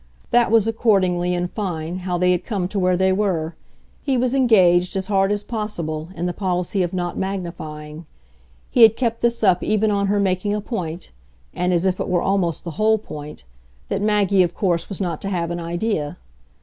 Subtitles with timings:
[0.31, 3.53] That was accordingly, in fine, how they had come to where they were:
[4.01, 8.07] he was engaged, as hard as possible, in the policy of not magnifying.
[8.71, 11.11] He had kept this up even on her making a point
[11.53, 13.43] and as if it were almost the whole point
[13.89, 16.17] that Maggie of course was not to have an idea.